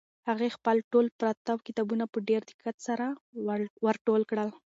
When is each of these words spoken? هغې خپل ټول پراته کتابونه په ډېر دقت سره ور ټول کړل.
هغې 0.29 0.49
خپل 0.57 0.77
ټول 0.91 1.05
پراته 1.19 1.53
کتابونه 1.67 2.05
په 2.13 2.19
ډېر 2.29 2.41
دقت 2.49 2.75
سره 2.87 3.05
ور 3.85 3.95
ټول 4.07 4.21
کړل. 4.31 4.49